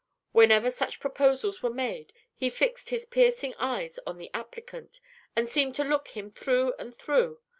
[0.31, 4.99] Whenever such proposals were made, he fixed his piercing eyes on the applicant,
[5.35, 7.39] and seemed to look him through and through.